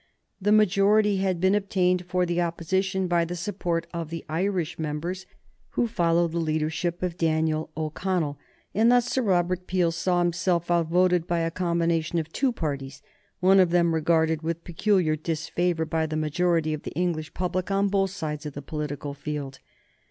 [0.41, 5.27] The majority had been obtained for the Opposition by the support of the Irish members
[5.77, 8.39] who followed the leadership of Daniel O'Connell,
[8.73, 13.03] and thus Sir Robert Peel saw himself outvoted by a combination of two parties,
[13.41, 17.87] one of them regarded with peculiar disfavor by the majority of the English public on
[17.87, 19.59] both sides of the political field.